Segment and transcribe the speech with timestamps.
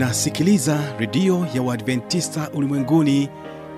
[0.00, 3.28] unasikiliza redio ya uadventista ulimwenguni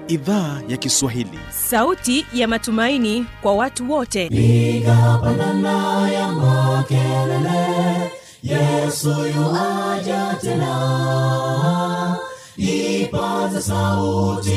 [0.08, 1.38] idhaa ya kiswahili.
[1.50, 4.28] Sauti ya matumaini kwa watu wote.
[4.28, 8.10] Piga pandana ya makelele
[8.42, 12.16] yesu yuaja tena.
[12.56, 14.52] Ipaza sauti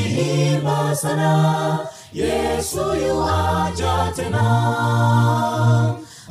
[0.54, 1.79] imba sana
[2.13, 2.77] yesu
[3.07, 4.45] yuaja tena.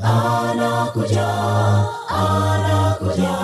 [0.03, 1.29] Anakuja
[2.09, 3.44] anakuja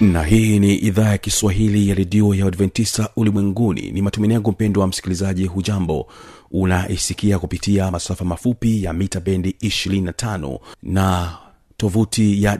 [0.00, 3.90] na hii ni idhaa ya kiswahili ya redio ya adventista ulimwenguni.
[3.90, 6.06] Ni matumaini yangu mpendo wa msikilizaji hujambo?
[6.50, 11.36] Unaisikia kupitia masafa mafupi ya mita bendi 25 na
[11.76, 12.58] tovuti ya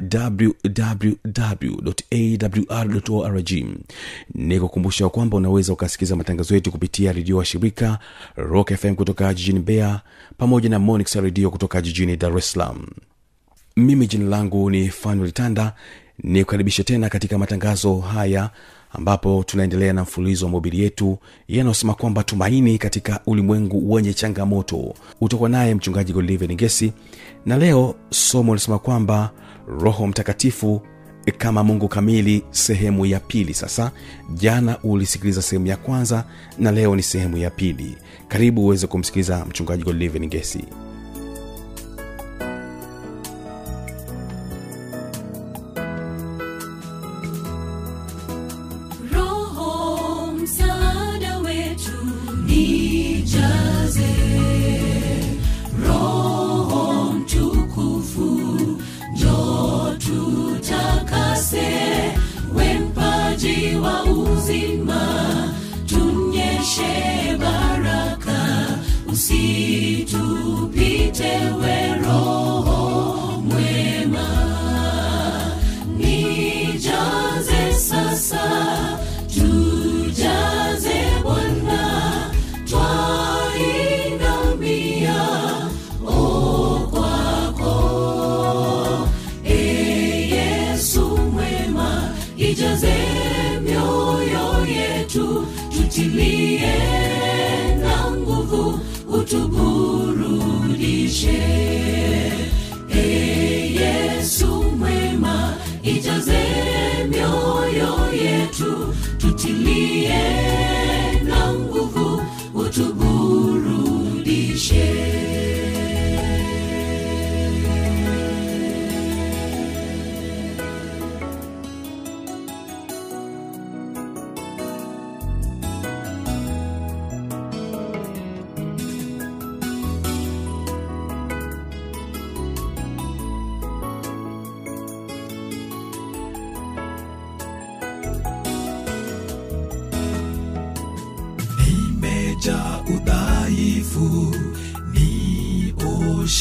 [2.69, 3.51] wwwawrorg
[4.35, 7.99] ni kukumbusha kwamba unaweza ukasikiza matangazo yetu kupitia redio wa shirika
[8.37, 10.01] rock fm kutoka jijini bea
[10.39, 12.87] pamoja na monix redio kutoka jijini dar es salaam.
[13.77, 15.73] Mimi jina langu ni fanuel tanda
[16.23, 18.51] ni kukaribisha tena katika matangazo haya
[18.93, 24.95] ambapo tunaendelea na mfululizo wa mobili yetu yanayosema kwamba tumaini katika ulimwengu wenye changamoto.
[25.21, 26.93] Utakuwa naye mchungaji golive gesi
[27.47, 29.31] na leo somo linasema kwamba
[29.81, 30.81] roho mtakatifu
[31.39, 33.55] kama mungu kamili sehemu ya pili.
[33.55, 33.91] Sasa
[34.35, 36.25] jana ulisikiliza sehemu ya kwanza
[36.59, 37.97] na leo ni sehemu ya pili.
[38.29, 40.65] Karibu uweze kumsikiliza mchungaji golive ngesi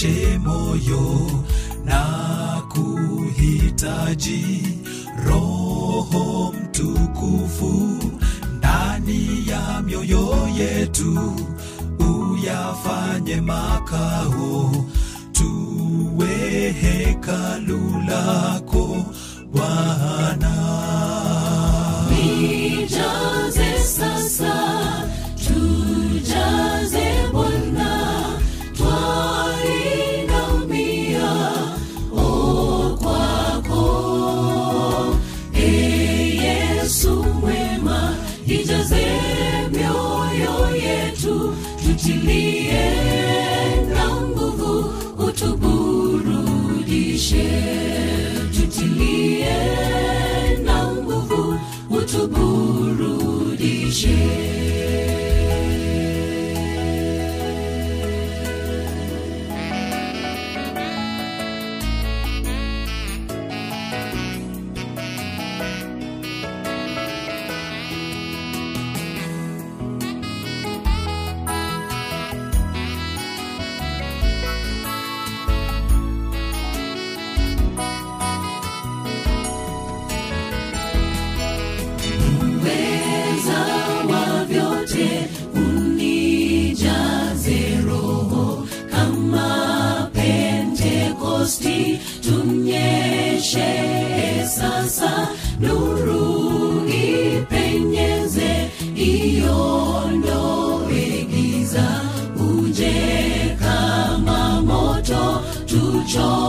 [0.06, 1.32] nioshe moyo
[1.86, 4.62] na kuhitaji
[5.26, 8.00] roho mtukufu.
[8.58, 11.34] Ndani ya mioyo yetu
[12.00, 14.72] uyafanye makao.
[15.32, 19.06] Tuwe hekalu lako
[19.54, 20.55] bwana
[47.26, 47.46] utuburudishe
[48.54, 49.35] tutilie na
[102.76, 106.45] nje kama moto tucho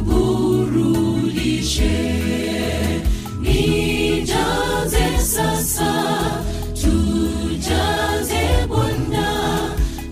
[0.00, 1.96] tuburudishe,
[3.40, 5.92] nijaze sasa,
[6.74, 9.28] tujaze Bwana,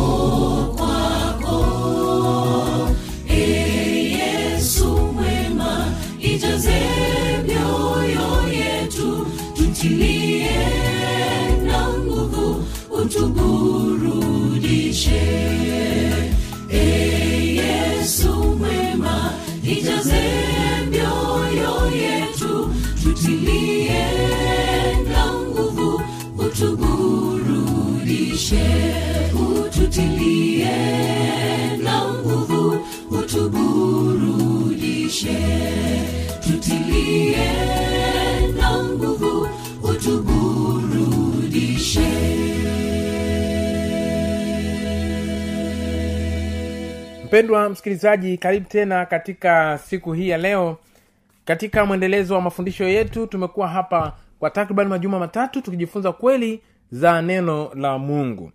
[3.29, 3.31] E
[4.19, 6.81] Yesu mwema, ijaze
[7.47, 10.51] mioyo yetu, tutilie
[11.65, 12.63] na nguvu,
[13.01, 15.86] utuburudishe.
[19.71, 20.23] Ijaze
[20.91, 22.53] mioyo yetu
[23.03, 24.05] tutilie
[25.09, 26.01] na nguvu
[26.37, 28.65] utuburudishe.
[29.33, 30.77] Ututilie
[31.83, 32.61] na nguvu
[33.11, 35.37] utuburudishe.
[36.43, 37.47] Tutilie
[47.27, 50.77] mpendwa msikilizaji karibu tena katika siku hii ya leo.
[51.45, 57.71] Katika mwendelezo wa mafundisho yetu tumekuwa hapa kwa takriban majuma matatu tukijifunza kweli za neno
[57.75, 58.51] la mungu.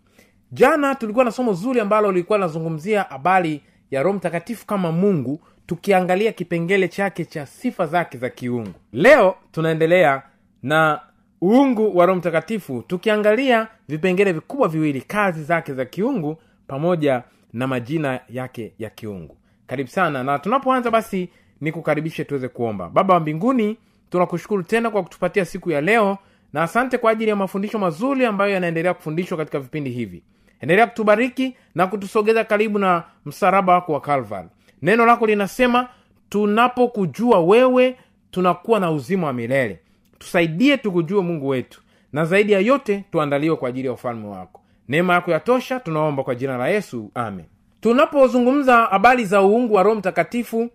[0.53, 3.61] Jana tulikuwa na somo zuri ambalo lilikuwa linazungumzia habari
[3.91, 8.75] ya roho mtakatifu kama mungu tukiangalia kipengele chake cha sifa zake za kiungu.
[8.93, 10.23] Leo tunaendelea
[10.63, 11.01] na
[11.43, 16.37] uungu wa roho mtakatifu tukiangalia vipengele vikubwa viwili kazi zake za kiungu
[16.67, 17.23] pamoja
[17.53, 19.37] na majina yake ya kiungu.
[19.67, 21.29] Karibu sana na tunapoanza basi
[21.61, 22.89] nikukaribishe tuweze kuomba.
[22.89, 23.77] Baba wa mbinguni
[24.11, 26.19] tunakushukuru tena kwa kutupatia siku ya leo
[26.53, 30.23] na asante kwa ajili ya mafundisho mazuri ambayo yanaendelea kufundishwa katika vipindi hivi.
[30.61, 34.49] Endelea kutubariki na kutusogeza karibu na msaraba wako wa calvary.
[34.83, 35.89] Neno lako linasema
[36.29, 37.97] tunapokujua wewe
[38.31, 39.79] tunakuwa na uzima wa milele.
[40.19, 41.83] Tusaidie tukujue mungu wetu
[42.13, 46.35] na zaidi ya yote tuandaliwe kwa ajili ya ufalme wako neema yako yatosha tunaomba kwa
[46.35, 47.45] jina la yesu amen.
[47.81, 50.71] Tunapozungumza habari za uungu wa roho mtakatifu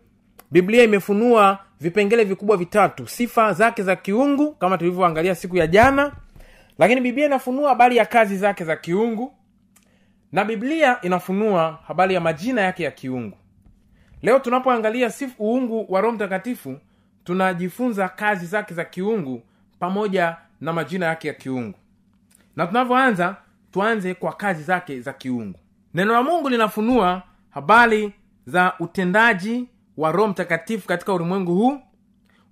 [0.51, 3.07] biblia imefunua vipengele vikubwa vitatu.
[3.07, 6.12] Sifa zake za kiungu kama tulivyoangalia siku ya jana
[6.80, 9.33] lakini biblia inafunua habari ya kazi zake za kiungu
[10.31, 13.38] na biblia inafunua habari ya majina yake ya kiungu.
[14.21, 16.77] Leo tunapoangalia uungu wa roho mtakatifu
[17.24, 19.42] tunajifunza kazi zake za kiungu
[19.80, 21.77] pamoja na majina yake ya kiungu.
[22.56, 23.36] Na tunavyoanza
[23.71, 25.59] tuanze kwa kazi zake za kiungu.
[25.93, 28.13] Neno la mungu linafunua habari
[28.45, 29.67] za utendaji
[29.97, 31.79] wa roho mtakatifu katika ulimwengu huu.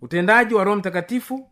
[0.01, 1.49] Utendaji wa roho mtakatifu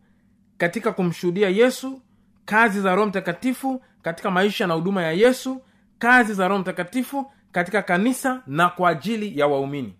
[0.58, 2.02] katika kumshuhudia yesu.
[2.44, 5.62] Kazi za roho mtakatifu katika maisha na huduma ya yesu.
[5.98, 9.94] Kazi za roho mtakatifu katika kanisa na kwa ajili ya waumini.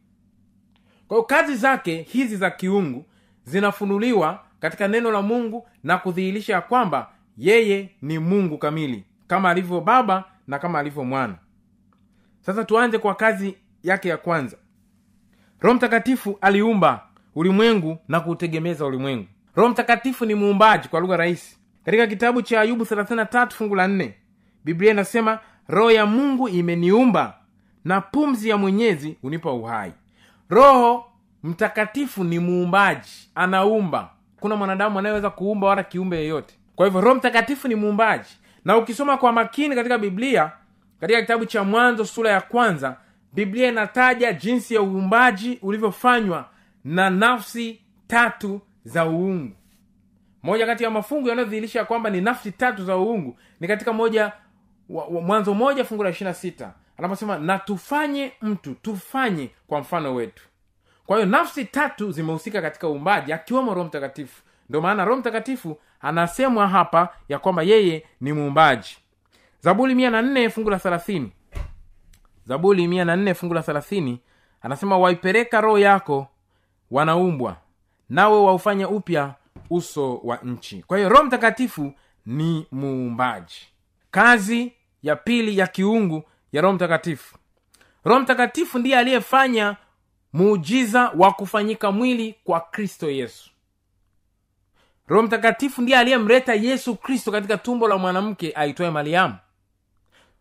[1.09, 3.05] Kwa hiyo kazi zake hizi za kiungu
[3.45, 9.81] zinafunuliwa katika neno la mungu na kudhihirisha ya kwamba yeye ni mungu kamili kama alivyo
[9.81, 11.35] baba na kama alivyo mwana.
[12.41, 14.57] Sasa tuanze kwa kazi yake ya kwanza.
[15.61, 19.27] Roho mtakatifu aliumba ulimwengu na kuutegemeza ulimwengu.
[19.57, 21.59] Roho mtakatifu ni muumbaji kwa lugha rahisi.
[21.85, 24.11] Katika kitabu cha ayubu 33 fungu la 4
[24.65, 25.39] biblia inasema
[25.69, 27.35] roho ya mungu imeniumba
[27.85, 29.93] na pumzi ya mwenyezi hunipa uhai.
[30.51, 31.05] Roho
[31.43, 34.11] mtakatifu ni muumbaji anaumba.
[34.41, 36.55] Kuna mwanadamu anayeweza kuumba wala kiumbe yeyote.
[36.77, 38.29] Kwa hivyo roho mtakatifu ni muumbaji
[38.65, 40.53] na ukisoma kwa makini katika biblia
[41.01, 42.97] katika kitabu cha mwanzo sura ya kwanza
[43.33, 46.49] biblia inataja jinsi ya uumbaji ulivyofanywa
[46.85, 49.57] na nafsi tatu za uungu.
[50.43, 54.33] Moja kati ya mafungu yanayodhihirisha kwamba ni nafsi tatu za uungu ni katika moja
[54.89, 60.15] wa, wa, mwanzo moja fungu la ishirina sita anaposema na tufanye mtu tufanye kwa mfano
[60.15, 60.43] wetu.
[61.07, 64.43] Kwa hiyo nafsi tatu zimehusika katika uumbaji akiwemo roho mtakatifu.
[64.69, 68.97] Ndio maana roho mtakatifu anasemwa hapa ya kwamba yeye ni muumbaji.
[69.61, 71.33] Zaburi mia na nne fungu la thelathini.
[72.47, 74.21] Zaburi mia na nne fungu la thelathini
[74.63, 76.29] anasema waipeleka roho yako
[76.91, 77.57] wanaumbwa
[78.09, 79.35] nawe waufanya upya
[79.71, 80.83] uso wa nchi.
[80.87, 81.93] Kwa hiyo roho mtakatifu
[82.27, 83.61] ni muumbaji.
[84.11, 87.37] Kazi ya pili ya kiungu ya roho mtakatifu.
[88.05, 89.77] Roho mtakatifu ndiye aliyefanya
[90.33, 93.51] muujiza wa kufanyika mwili kwa kristo yesu
[95.09, 99.35] roho mtakatifu ndiye aliyemleta yesu kristo katika tumbo la mwanamke aitwaye mariamu.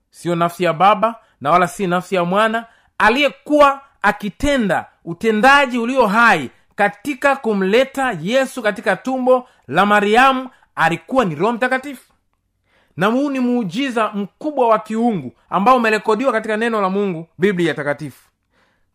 [0.10, 2.66] Siyo nafsi ya baba na wala si nafsi ya mwana
[2.98, 11.54] aliyekuwa akitenda utendaji ulio hai katika kumleta yesu katika tumbo la mariamu alikuwa ni roho
[11.54, 12.14] mtakatifu.
[12.98, 18.30] Na huu ni muujiza mkubwa wa kiungu ambao umerekodiwa katika neno la mungu biblia takatifu.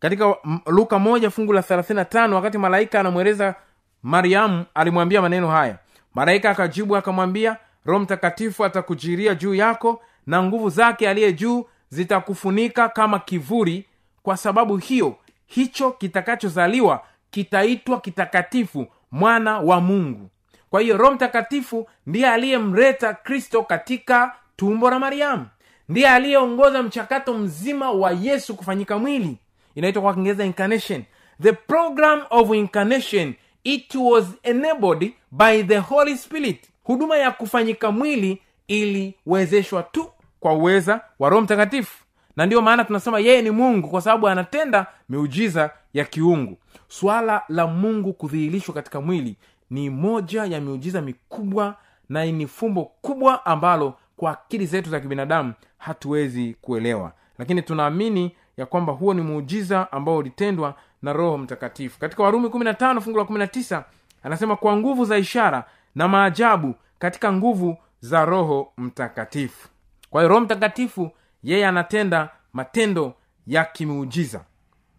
[0.01, 0.35] Katika
[0.67, 3.55] luka moja fungu la 35 wakati malaika anamweleza
[4.03, 5.79] mariamu alimwambia maneno haya.
[6.15, 13.19] Malaika akajibu akamwambia roho mtakatifu atakujiria juu yako na nguvu zake aliye juu zitakufunika kama
[13.19, 13.85] kivuli.
[14.23, 20.31] Kwa sababu hiyo hicho kitakachozaliwa kitaitwa kitakatifu mwana wa mungu.
[20.71, 25.47] Kwa hiyo roho mtakatifu ndiye aliyemleta kristo katika tumbo la mariamu.
[25.89, 29.39] Ndiye aliyeongoza mchakato mzima wa yesu kufanyika mwili.
[29.75, 31.05] Inaitwa kwa kiingereza incarnation.
[31.43, 33.35] The program of incarnation
[33.65, 36.71] it was enabled by the holy spirit.
[36.85, 40.11] Huduma ya kufanyika mwili iliwezeshwa tu
[40.41, 42.05] kwa uweza wa roho mtakatifu.
[42.37, 46.59] Na ndiyo maana tunasema yeye ni mungu kwa sababu anatenda miujiza ya kiungu.
[46.89, 49.37] Swala la mungu kudhihirishwa katika mwili
[49.71, 51.75] ni moja ya miujiza mikubwa
[52.09, 57.13] na ni fumbo kubwa ambalo kwa akili zetu za kibinadamu hatuwezi kuelewa.
[57.39, 61.99] Lakini tunaamini ya kwamba huo ni muujiza ambao ulitendwa na roho mtakatifu.
[62.01, 63.83] Katika warumi 15 fungu la 19
[64.23, 65.65] anasema kwa nguvu za ishara
[65.95, 69.69] na maajabu katika nguvu za roho mtakatifu.
[70.11, 71.11] Kwa hiyo roho mtakatifu
[71.43, 73.15] yeye anatenda matendo
[73.47, 74.45] ya kimiujiza.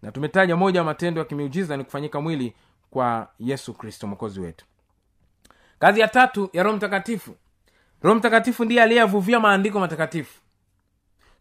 [0.02, 2.54] Na tumetaja moja matendo ya kimiujiza ni kufanyika mwili
[2.92, 4.66] kwa yesu kristo mwokozi wetu.
[5.80, 7.36] Kazi ya tatu ya roho mtakatifu.
[8.02, 10.40] Roho mtakatifu ndiye aliyeyavuvia maandiko matakatifu.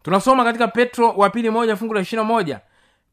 [0.02, 2.60] Tunasoma katika petro wa pili moja fungu la ishirina moja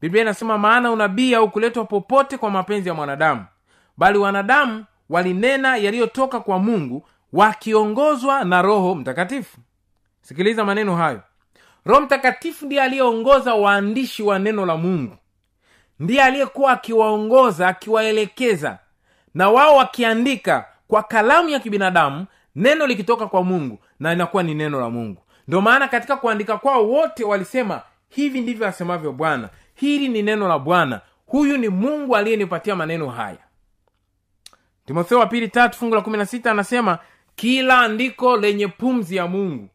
[0.00, 3.44] biblia inasema maana unabii haukuletwa popote kwa mapenzi ya mwanadamu
[3.96, 9.58] bali wanadamu walinena yaliyotoka kwa mungu wakiongozwa na roho mtakatifu.
[10.22, 11.20] Sikiliza maneno hayo.
[11.84, 15.16] Roho mtakatifu ndiye aliyeongoza waandishi wa neno la mungu.
[16.00, 18.78] Ndiye aliyekuwa akiwaongoza akiwaelekeza
[19.34, 22.26] na wao wakiandika kwa kalamu ya kibinadamu
[22.56, 25.22] neno likitoka kwa mungu na inakuwa ni neno la mungu.
[25.48, 30.58] Ndio maana katika kuandika kwao wote walisema hivi ndivyo asemavyo bwana hili ni neno la
[30.58, 31.00] bwana.
[31.26, 33.38] Huyu ni mungu aliyenipatia maneno haya.
[34.86, 36.98] Timotheo wa pili tatu fungu la kumi na sita anasema
[37.36, 39.68] kila andiko lenye pumzi ya mungu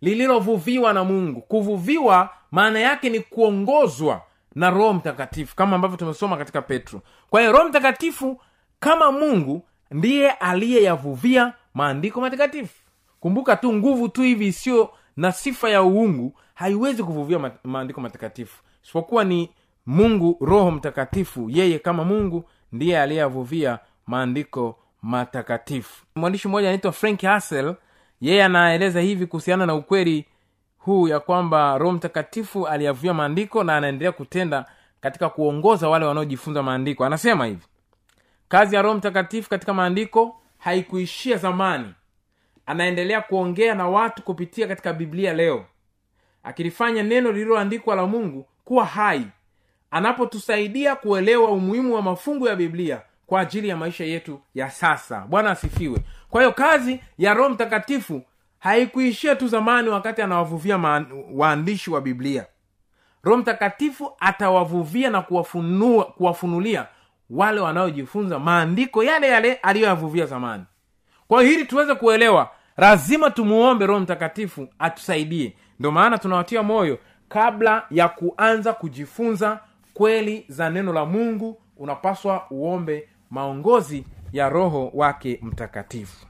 [0.00, 1.40] lililovuviwa na mungu.
[1.40, 4.22] Kuvuviwa maana yake ni kuongozwa
[4.54, 7.00] na roho mtakatifu kama ambavyo tumesoma katika petro.
[7.30, 8.40] Kwa hiyo roho mtakatifu
[8.80, 12.74] kama mungu ndiye aliyeyavuvia maandiko matakatifu.
[13.20, 19.24] Kumbuka tu nguvu tu hivi isiyo na sifa ya uungu haiwezi kuvuvia maandiko matakatifu isipokuwa
[19.24, 19.50] ni
[19.86, 21.50] mungu roho mtakatifu.
[21.50, 26.04] Yeye kama mungu ndiye aliyeyavuvia maandiko matakatifu.
[26.14, 27.74] Mwandishi mmoja anaitwa frank hassel
[28.20, 30.26] yeye anaeleza hivi kuhusiana na ukweli
[30.78, 34.64] huu ya kwamba roho mtakatifu aliyavuvia maandiko na anaendelea kutenda
[35.00, 37.04] katika kuongoza wale wanaojifunza maandiko.
[37.04, 37.66] Anasema hivi
[38.48, 41.94] kazi ya roho mtakatifu katika maandiko haikuishia zamani.
[42.66, 45.64] Anaendelea kuongea na watu kupitia katika biblia leo.
[46.42, 49.26] Akilifanya neno lililoandikwa la mungu kuwa hai
[49.90, 55.20] anapotusaidia kuelewa umuhimu wa mafungu ya biblia kwa ajili ya maisha yetu ya sasa.
[55.28, 55.98] Bwana asifiwe.
[56.30, 58.22] Kwa hiyo kazi ya roho mtakatifu
[58.58, 61.04] haikuishia tu zamani wakati anawavuvia
[61.34, 62.46] waandishi wa biblia.
[63.22, 66.86] Roho mtakatifu atawavuvia na kuwafunua, kuwafunulia
[67.30, 70.64] wale wanaojifunza maandiko yale yale aliyoyavuvia zamani.
[71.28, 75.56] Kwa hili tuweze kuelewa lazima tumuombe roho mtakatifu atusaidie.
[75.78, 76.98] Ndio maana tunawatia moyo
[77.34, 79.60] kabla ya kuanza kujifunza
[79.94, 86.26] kweli za neno la mungu unapaswa uombe maongozi ya roho wake mtakatifu.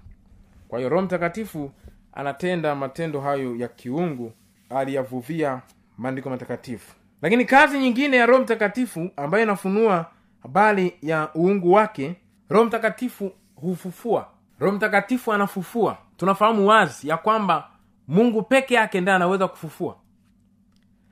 [0.68, 1.70] Kwa hiyo roho mtakatifu
[2.12, 4.32] anatenda matendo hayo ya kiungu
[4.70, 5.60] aliyavuvia
[5.98, 6.94] maandiko matakatifu.
[7.22, 10.06] Lakini kazi nyingine ya roho mtakatifu ambayo inafunua
[10.42, 12.14] habari ya uungu wake
[12.48, 14.28] roho mtakatifu hufufua.
[14.58, 15.98] Roho mtakatifu anafufua.
[16.16, 17.68] Tunafahamu wazi ya kwamba
[18.08, 19.96] mungu peke yake ndiye anaweza kufufua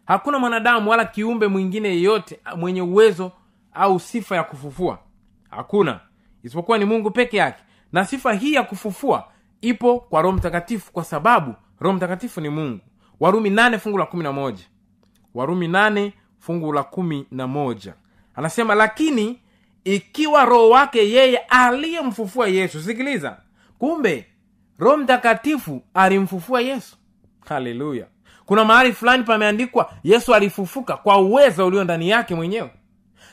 [0.06, 3.32] hakuna mwanadamu wala kiumbe mwingine yeyote mwenye uwezo
[3.72, 4.98] au sifa ya kufufua.
[5.50, 6.00] Hakuna.
[6.42, 7.62] Isipokuwa ni mungu peke yake.
[7.92, 9.28] Na sifa hii ya kufufua
[9.60, 12.80] ipo kwa roho mtakatifu kwa sababu roho mtakatifu ni mungu.
[13.20, 14.64] Warumi nane fungu la kumi na moja.
[15.34, 17.94] Warumi nane fungu la kumi na moja.
[18.34, 19.38] Anasema lakini
[19.84, 23.36] ikiwa roho wake yeye aliyemfufua yesu sikiliza
[23.78, 24.26] kumbe
[24.78, 26.96] roho mtakatifu alimfufua yesu.
[27.48, 28.06] Haleluya
[28.46, 32.70] kuna mahali fulani pameandikwa yesu alifufuka kwa uwezo ulio ndani yake mwenyewe.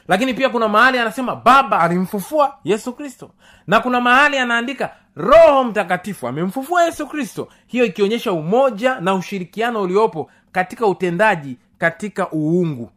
[0.08, 3.32] Lakini pia kuna mahali anasema baba alimfufua yesu kristo.
[3.68, 7.48] Na kuna mahali anaandika roho mtakatifu amemfufua yesu kristo.
[7.68, 12.92] Hiyo ikionyesha umoja na ushirikiano uliopo katika utendaji katika uungu.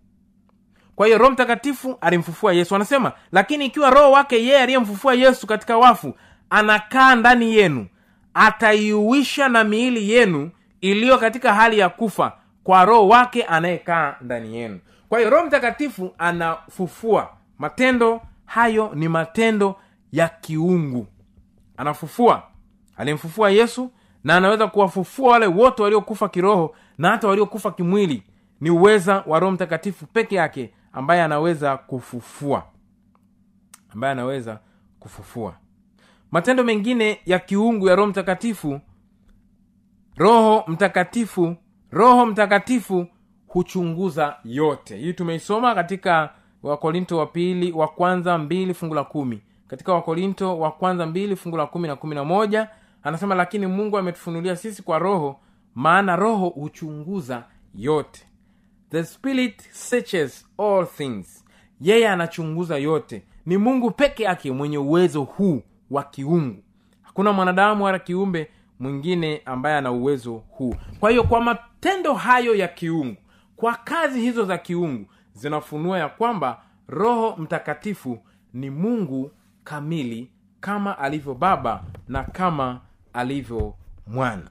[0.97, 2.77] Kwa hiyo roho mtakatifu alimfufua yesu.
[2.77, 6.15] Anasema lakini ikiwa roho wake yeye aliyemfufua yesu katika wafu
[6.51, 7.87] anakaa ndani yenu
[8.35, 10.51] ataiuisha na miili yenu
[10.83, 12.33] iliyo katika hali ya kufa
[12.65, 14.81] kwa roho wake anayekaa ndani yenu.
[15.09, 18.21] Kwa hiyo roho mtakatifu anafufua matendo.
[18.45, 19.77] Hayo ni matendo
[20.13, 21.07] ya kiungu.
[21.77, 22.43] Anafufua.
[22.97, 23.91] Alimfufua yesu
[24.25, 28.23] na anaweza kuwafufua wale wote waliokufa kiroho na hata waliokufa kimwili.
[28.61, 32.65] Ni uweza wa roho mtakatifu peke yake ambaye anaweza kufufua.
[33.95, 34.59] Ambaye anaweza
[35.01, 35.55] kufufua.
[36.31, 38.81] Matendo mengine ya kiungu ya roho mtakatifu
[40.17, 41.57] roho mtakatifu
[41.91, 43.07] roho mtakatifu
[43.47, 44.97] huchunguza yote.
[44.97, 46.31] Hii tumeisoma katika
[46.63, 49.43] wakorinto wa pili wa kwanza mbili fungu la kumi.
[49.69, 52.69] Katika wakorinto wa kwanza mbili fungu la kumi na kumi na moja
[53.03, 55.41] anasema lakini mungu ametufunulia sisi kwa roho
[55.75, 58.27] maana roho huchunguza yote.
[58.91, 61.45] The spirit searches all things.
[61.81, 63.23] Yeye anachunguza yote.
[63.47, 66.63] Ni mungu peke yake mwenye uwezo huu wa kiungu.
[67.03, 68.51] Hakuna mwanadamu wala kiumbe
[68.83, 70.75] mwingine ambaye ana uwezo huu.
[71.01, 73.17] Kwa hiyo kwa matendo hayo ya kiungu
[73.57, 78.19] kwa kazi hizo za kiungu zinafunua ya kwamba roho mtakatifu
[78.55, 79.31] ni mungu
[79.65, 82.81] kamili kama alivyo baba na kama
[83.13, 83.75] alivyo
[84.07, 84.51] mwana.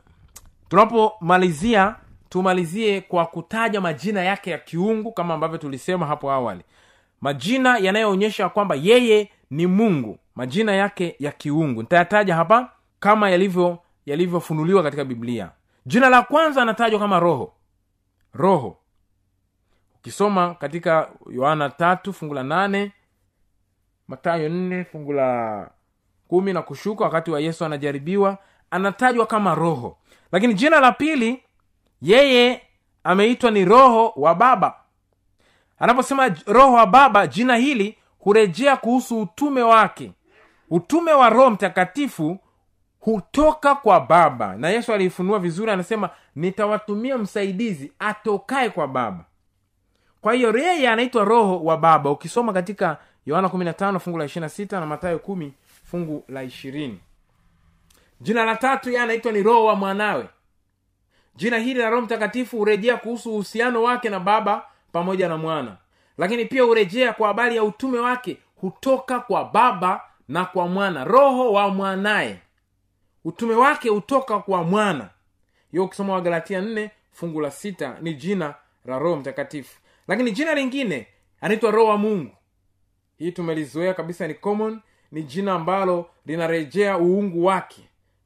[0.70, 1.96] Tunapomalizia
[2.30, 6.62] tumalizie kwa kutaja majina yake ya kiungu kama ambavyo tulisema hapo awali.
[7.22, 11.82] Majina yanayoonyesha kwamba yeye ni mungu majina yake ya kiungu.
[11.82, 15.50] Nitayataja hapa kama yalivyo yalivyofunuliwa katika biblia.
[15.86, 17.54] Jina la kwanza anatajwa kama roho.
[18.34, 18.78] Roho.
[19.96, 22.92] Ukisoma katika yohana tatu fungu la nane
[24.08, 25.70] matayo nne fungu la
[26.28, 28.38] kumi na kushuka wakati wa yesu anajaribiwa
[28.72, 29.98] anatajwa kama roho.
[30.32, 31.44] Lakini jina la pili
[32.02, 32.62] yeye
[33.04, 34.76] ameitwa ni roho wa baba.
[35.80, 40.12] Anaposema roho wa baba jina hili hurejea kuhusu utume wake.
[40.70, 42.38] Utume wa roho mtakatifu
[43.02, 44.56] hutoka kwa baba.
[44.56, 49.26] Na yesu aliifunua vizuri anasema nitawatumia msaidizi atokaye kwa baba.
[50.22, 52.10] Kwa hiyo yeye anaitwa roho wa baba.
[52.10, 55.50] Ukisoma katika yohana 15 fungu la 26 na matayo 1
[55.84, 56.94] fungu la 20
[58.22, 60.30] jina la tatu yeye anaitwa ni roho wa mwanawe.
[61.36, 65.78] Jina hili la roho mtakatifu hurejea kuhusu uhusiano wake na baba pamoja na mwana.
[66.18, 71.04] Lakini pia hurejea kwa habari ya utume wake hutoka kwa baba na kwa mwana.
[71.04, 72.40] Roho wa mwanaye
[73.26, 75.10] utume wake hutoka kwa mwana.
[75.72, 78.56] Hiyo ukisoma wagalatia nne fungu la sita ni jina
[78.86, 79.80] la roho mtakatifu.
[80.08, 81.08] Lakini jina lingine
[81.42, 82.32] anaitwa roho wa mungu.
[83.18, 84.80] Hii tumelizoea kabisa ni common
[85.12, 87.82] ni jina ambalo linarejea uungu wake.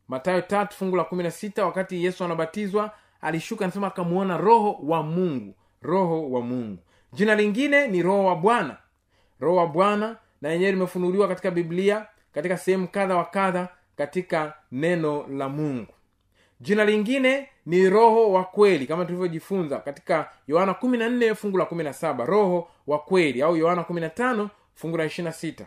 [0.08, 5.04] Matayo tatu fungu la kumi na sita wakati yesu anabatizwa alishuka anasema akamuona roho wa
[5.04, 5.56] mungu.
[5.82, 6.78] Roho wa mungu.
[7.14, 8.78] Jina lingine ni roho wa bwana.
[9.40, 15.28] Roho wa bwana na yenyewe limefunuliwa katika biblia katika sehemu kadha wa kadha katika neno
[15.28, 15.94] la mungu.
[16.60, 22.68] Jina lingine ni roho wa kweli kama tulivyojifunza katika yohana 14 fungu la 17 roho
[22.88, 25.66] wa kweli au yohana 15 fungu la 26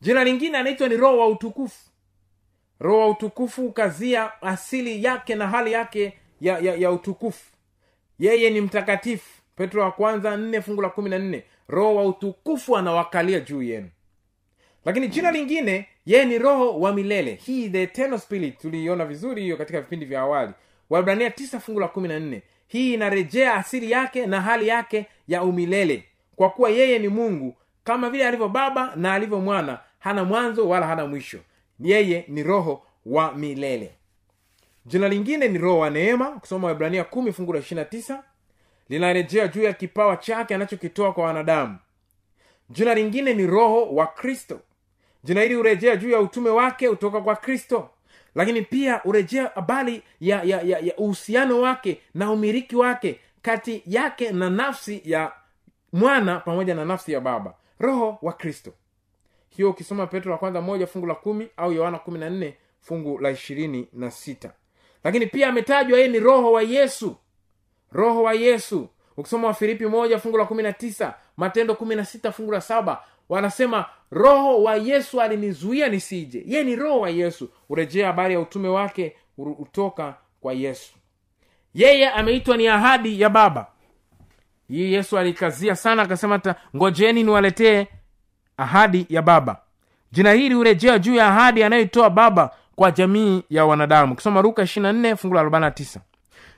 [0.00, 1.90] jina lingine anaitwa ni roho wa utukufu.
[2.80, 7.44] Roho wa utukufu ukazia asili yake na hali yake ya, ya, ya utukufu.
[8.18, 9.42] Yeye ni mtakatifu.
[9.56, 11.44] Petro wa kwanza 4 fungu la kumi na nne.
[11.68, 13.88] Roho wa utukufu anawakalia juu yenu
[14.84, 17.34] lakini jina lingine yeye ni roho wa milele.
[17.34, 20.52] Hii the eternal spirit tuliiona vizuri hiyo katika vipindi vya awali.
[20.90, 22.42] Waibrania tisa fungu la kumi na nne.
[22.68, 26.04] Hii inarejea asili yake na hali yake ya umilele.
[26.36, 30.86] Kwa kuwa yeye ni mungu kama vile alivyo baba na alivyo mwana hana mwanzo wala
[30.86, 31.38] hana mwisho.
[31.80, 33.90] Yeye ni roho wa milele.
[34.86, 38.22] Jina lingine ni roho wa neema kusoma waibrania kumi fungu la ishirina tisa.
[38.88, 41.78] Linarejea juu ya kipawa chake anachokitoa kwa wanadamu.
[42.70, 44.60] Jina lingine ni roho wa kristo
[45.24, 47.90] jina hili hurejea juu ya utume wake utoka kwa kristo.
[48.34, 55.02] Lakini pia hurejea habari ya ya uhusiano wake na umiliki wake kati yake na nafsi
[55.04, 55.32] ya
[55.92, 57.54] mwana pamoja na nafsi ya baba.
[57.78, 58.72] Roho wa kristo.
[59.48, 63.18] Hiyo ukisoma petro wa kwanza moja fungu la kumi au yohana kumi na nne fungu
[63.18, 64.52] la ishirini na sita.
[65.04, 67.16] Lakini pia ametajwa yeye ni roho wa yesu.
[67.92, 68.88] Roho wa yesu.
[69.16, 73.04] Ukisoma wafilipi moja fungu la kumi na tisa matendo kumi na sita fungu la saba
[73.30, 76.42] wanasema roho wa yesu alinizuia nisije.
[76.46, 77.48] Yeye ni roho wa yesu.
[77.68, 80.92] Urejea habari ya utume wake hutoka kwa yesu.
[81.74, 83.66] Yeye ameitwa ni ahadi ya baba.
[84.68, 87.86] Hii yesu alikazia sana akasema ta ngojeni niwaletee
[88.56, 89.60] ahadi ya baba.
[90.12, 94.12] Jina hili hurejea juu ya ahadi anayoitoa baba kwa jamii ya wanadamu.
[94.12, 96.00] Ukisoma luka 24 fungu la 49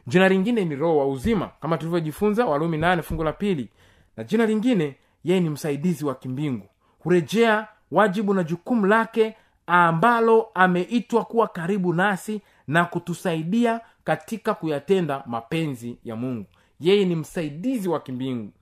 [0.07, 3.69] jina lingine ni roho wa uzima kama tulivyojifunza walumi 8 fungu la pili.
[4.17, 6.69] Na jina lingine yeye ni msaidizi wa kimbingu.
[6.99, 15.99] Hurejea wajibu na jukumu lake ambalo ameitwa kuwa karibu nasi na kutusaidia katika kuyatenda mapenzi
[16.05, 16.47] ya mungu.
[16.81, 18.53] Yeye ni msaidizi wa kimbingu.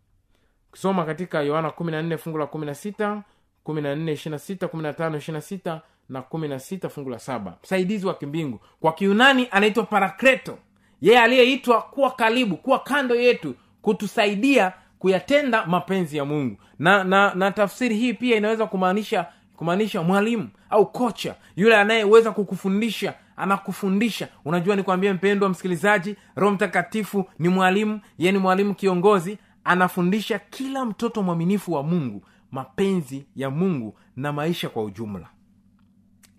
[0.69, 3.21] Ukisoma katika yohana 14 fungu la 16
[3.65, 7.57] 14 26 15 26 na 16 fungu la saba.
[7.63, 8.61] Msaidizi wa kimbingu.
[8.81, 10.59] Kwa kiunani anaitwa parakleto.
[11.01, 16.57] Yeye aliyeitwa kuwa karibu kuwa kando yetu kutusaidia kuyatenda mapenzi ya mungu.
[16.79, 21.35] Na na na tafsiri hii pia inaweza kumaanisha kumaanisha mwalimu au kocha.
[21.57, 24.29] Yule anayeweza kukufundisha anakufundisha.
[24.45, 31.23] Unajua nikwambie mpendwa msikilizaji roho mtakatifu ni mwalimu yeye ni mwalimu kiongozi anafundisha kila mtoto
[31.23, 35.29] mwaminifu wa mungu mapenzi ya mungu na maisha kwa ujumla.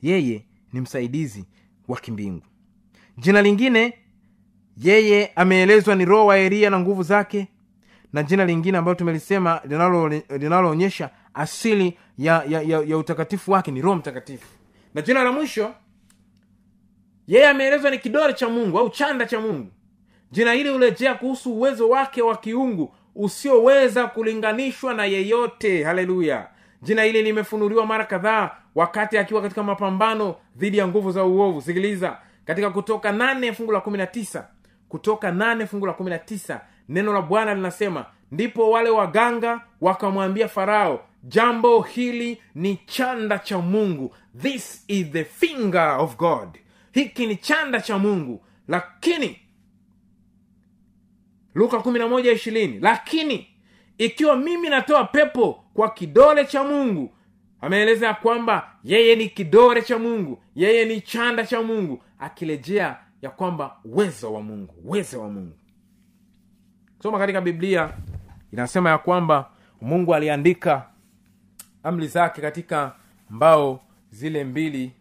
[0.01, 1.45] Yeye ni msaidizi
[1.87, 2.43] wa kimbingu.
[3.17, 3.93] Jina lingine
[4.77, 7.47] yeye ameelezwa ni roho wa elia na nguvu zake
[8.13, 9.61] na jina lingine ambalo tumelisema
[10.29, 14.47] linaloonyesha asili ya, ya, ya, ya utakatifu wake ni roho mtakatifu.
[14.93, 15.73] Na jina la mwisho
[17.27, 19.67] yeye ameelezwa ni kidole cha mungu au chanda cha mungu.
[20.31, 25.83] Jina hili hulejea kuhusu uwezo wake wa kiungu usioweza kulinganishwa na yeyote.
[25.83, 26.47] Haleluya!
[26.81, 31.61] Jina hili limefunuliwa mara kadhaa wakati akiwa katika mapambano dhidi ya nguvu za uovu.
[31.61, 34.47] Sikiliza katika kutoka nane fungu la kumi na tisa
[34.89, 36.61] kutoka nane fungu la kumi na tisa
[36.91, 44.15] neno la bwana linasema ndipo wale waganga wakamwambia farao jambo hili ni chanda cha mungu.
[44.41, 46.57] This is the finger of god.
[46.91, 48.45] Hiki ni chanda cha mungu.
[48.67, 49.39] Lakini
[51.55, 53.47] luka 11:20 lakini
[53.97, 57.13] ikiwa mimi natoa pepo kwa kidole cha mungu
[57.61, 63.29] ameeleza ya kwamba yeye ni kidole cha mungu yeye ni chanda cha mungu akirejea ya
[63.29, 65.57] kwamba uwezo wa mungu uwezo wa mungu
[67.03, 67.89] soma katika biblia
[68.53, 69.49] inasema ya kwamba
[69.81, 70.85] mungu aliandika
[71.83, 72.91] amri zake katika
[73.29, 73.79] mbao
[74.11, 74.91] zile mbili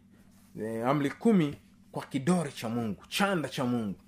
[0.63, 1.55] e, amri kumi
[1.93, 3.99] kwa kidore cha mungu chanda cha mungu.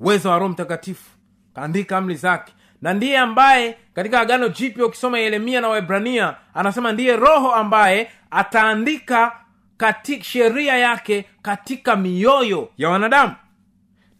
[0.00, 1.10] Uwezo wa roho mtakatifu
[1.54, 2.52] kaandika amri zake.
[2.82, 9.32] Na ndiye ambaye katika agano jipya ukisoma yeremia na waebrania anasema ndiye roho ambaye ataandika
[9.76, 13.34] katika sheria yake katika mioyo ya wanadamu.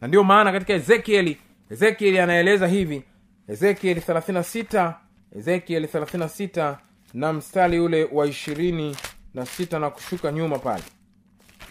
[0.00, 1.38] Na ndiyo maana katika ezekieli
[1.72, 3.02] ezekieli anaeleza hivi.
[3.48, 4.92] Ezekieli 36
[5.36, 6.76] ezekieli 36
[7.14, 8.96] na mstari ule wa ishirini
[9.34, 10.82] na sita na kushuka nyuma pale.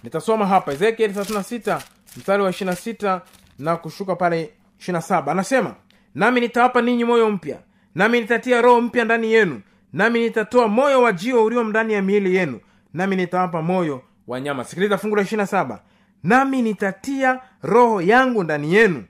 [0.04, 0.74] Nitasoma hapa.
[0.74, 1.82] Ezekieli 36
[2.18, 3.22] mstari wa 26
[3.60, 5.76] na kushuka pale 27 anasema
[6.16, 7.60] nami nitawapa ninyi moyo mpya
[7.96, 9.62] nami nitatia roho mpya ndani yenu
[9.94, 12.60] nami nitatoa moyo wa jio ulio ndani ya miili yenu
[12.94, 14.64] nami nitawapa moyo wa nyama.
[14.64, 15.78] Sikiliza fungu la 27
[16.24, 19.04] nami nitatia roho yangu ndani yenu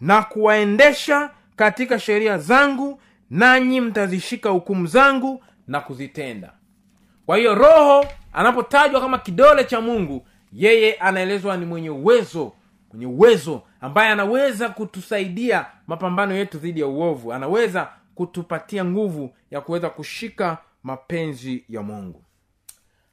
[0.00, 6.52] na kuwaendesha katika sheria zangu nanyi mtazishika hukumu zangu na kuzitenda.
[7.26, 12.52] Kwa hiyo roho anapotajwa kama kidole cha mungu yeye anaelezwa ni mwenye uwezo
[12.92, 19.90] mwenye uwezo ambaye anaweza kutusaidia mapambano yetu dhidi ya uovu anaweza kutupatia nguvu ya kuweza
[19.90, 22.22] kushika mapenzi ya mungu.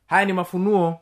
[0.07, 0.99] Haya ni mafunuo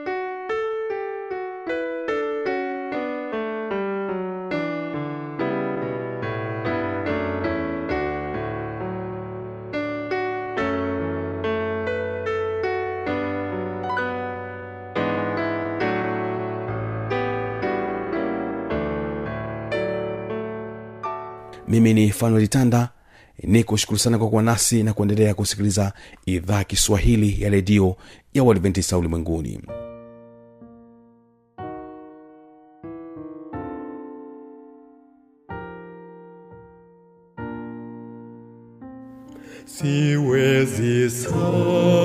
[21.82, 22.88] mimi ni fanuel tanda
[23.42, 25.92] ni kushukuru sana kwa kuwa nasi na kuendelea kusikiliza
[26.26, 27.96] idhaa kiswahili ya redio
[28.34, 29.60] ya uadventisa ulimwenguni.
[39.64, 42.01] Siwezi safiri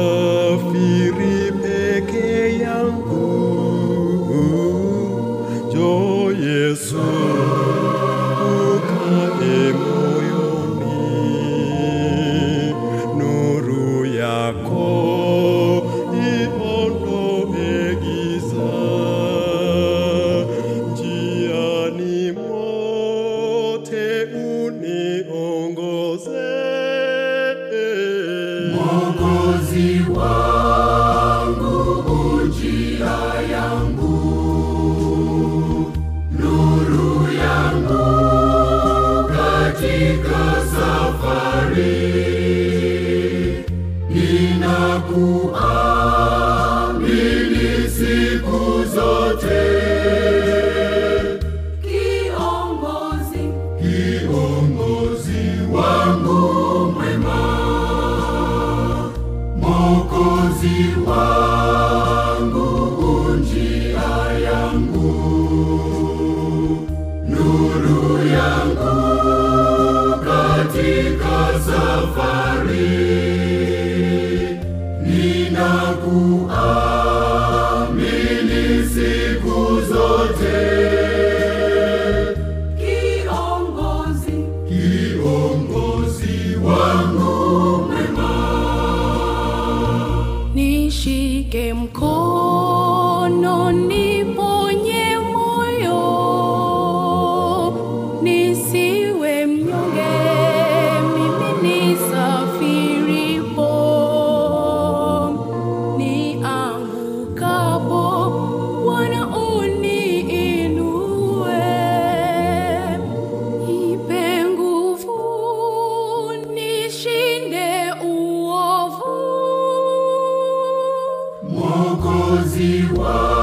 [122.28, 123.37] ukombozi wangu.